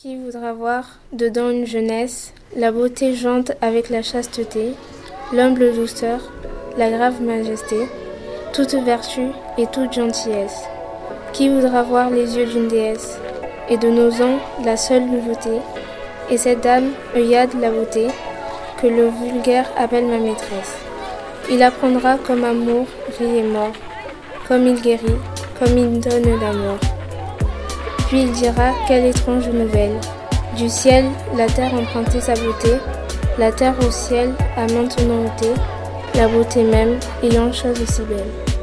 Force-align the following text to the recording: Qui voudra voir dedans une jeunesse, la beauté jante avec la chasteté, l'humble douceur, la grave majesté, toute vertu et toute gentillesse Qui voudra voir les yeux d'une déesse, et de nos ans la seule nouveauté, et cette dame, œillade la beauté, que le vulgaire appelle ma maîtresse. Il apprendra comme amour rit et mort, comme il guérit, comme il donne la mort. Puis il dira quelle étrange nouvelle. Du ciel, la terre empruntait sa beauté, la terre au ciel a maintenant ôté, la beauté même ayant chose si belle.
Qui 0.00 0.14
voudra 0.14 0.52
voir 0.52 1.00
dedans 1.12 1.50
une 1.50 1.66
jeunesse, 1.66 2.32
la 2.56 2.70
beauté 2.70 3.16
jante 3.16 3.50
avec 3.60 3.90
la 3.90 4.00
chasteté, 4.00 4.74
l'humble 5.32 5.74
douceur, 5.74 6.20
la 6.76 6.88
grave 6.88 7.20
majesté, 7.20 7.88
toute 8.52 8.74
vertu 8.74 9.22
et 9.56 9.66
toute 9.66 9.92
gentillesse 9.92 10.62
Qui 11.32 11.48
voudra 11.48 11.82
voir 11.82 12.10
les 12.10 12.36
yeux 12.36 12.46
d'une 12.46 12.68
déesse, 12.68 13.18
et 13.68 13.76
de 13.76 13.88
nos 13.88 14.22
ans 14.22 14.38
la 14.64 14.76
seule 14.76 15.04
nouveauté, 15.04 15.58
et 16.30 16.38
cette 16.38 16.60
dame, 16.60 16.92
œillade 17.16 17.60
la 17.60 17.72
beauté, 17.72 18.06
que 18.80 18.86
le 18.86 19.08
vulgaire 19.08 19.68
appelle 19.76 20.06
ma 20.06 20.18
maîtresse. 20.18 20.76
Il 21.50 21.60
apprendra 21.60 22.18
comme 22.18 22.44
amour 22.44 22.86
rit 23.18 23.38
et 23.38 23.42
mort, 23.42 23.72
comme 24.46 24.64
il 24.64 24.80
guérit, 24.80 25.18
comme 25.58 25.76
il 25.76 25.98
donne 25.98 26.38
la 26.40 26.52
mort. 26.52 26.97
Puis 28.08 28.22
il 28.22 28.32
dira 28.32 28.72
quelle 28.86 29.04
étrange 29.04 29.48
nouvelle. 29.48 30.00
Du 30.56 30.68
ciel, 30.68 31.04
la 31.36 31.46
terre 31.46 31.74
empruntait 31.74 32.20
sa 32.20 32.34
beauté, 32.34 32.72
la 33.38 33.52
terre 33.52 33.74
au 33.86 33.90
ciel 33.90 34.32
a 34.56 34.62
maintenant 34.62 35.26
ôté, 35.26 35.52
la 36.14 36.26
beauté 36.26 36.62
même 36.62 36.98
ayant 37.22 37.52
chose 37.52 37.84
si 37.86 38.02
belle. 38.02 38.57